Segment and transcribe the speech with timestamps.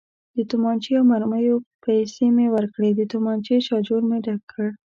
[0.35, 1.55] د تومانچې او مرمیو
[1.85, 4.67] پیسې مې ورکړې، د تومانچې شاجور مې ډک کړ.